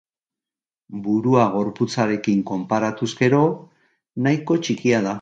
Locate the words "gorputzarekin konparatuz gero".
1.57-3.43